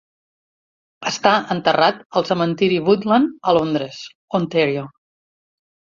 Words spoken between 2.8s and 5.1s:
Woodland a Londres, Ontario.